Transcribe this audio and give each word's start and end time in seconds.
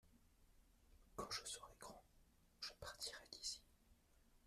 quand 1.15 1.29
je 1.29 1.41
serais 1.45 1.75
grand 1.79 2.01
je 2.59 2.71
partirai 2.81 3.21
d'ici. 3.31 3.61